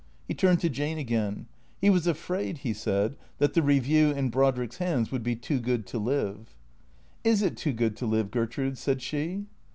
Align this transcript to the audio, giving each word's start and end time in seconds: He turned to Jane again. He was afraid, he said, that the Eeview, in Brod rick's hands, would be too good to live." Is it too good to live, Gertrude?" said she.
He 0.27 0.33
turned 0.33 0.59
to 0.61 0.67
Jane 0.69 0.97
again. 0.97 1.45
He 1.79 1.91
was 1.91 2.07
afraid, 2.07 2.57
he 2.65 2.73
said, 2.73 3.15
that 3.37 3.53
the 3.53 3.61
Eeview, 3.61 4.15
in 4.15 4.31
Brod 4.31 4.57
rick's 4.57 4.77
hands, 4.79 5.11
would 5.11 5.21
be 5.21 5.35
too 5.35 5.59
good 5.59 5.85
to 5.85 5.99
live." 5.99 6.55
Is 7.23 7.43
it 7.43 7.55
too 7.55 7.71
good 7.73 7.95
to 7.97 8.07
live, 8.07 8.31
Gertrude?" 8.31 8.79
said 8.79 9.03
she. 9.03 9.45